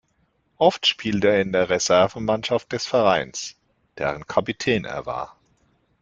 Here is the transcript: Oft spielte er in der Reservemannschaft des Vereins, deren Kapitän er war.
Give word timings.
Oft 0.57 0.87
spielte 0.87 1.27
er 1.27 1.41
in 1.43 1.51
der 1.51 1.69
Reservemannschaft 1.69 2.71
des 2.71 2.87
Vereins, 2.87 3.55
deren 3.99 4.25
Kapitän 4.25 4.83
er 4.85 5.05
war. 5.05 5.37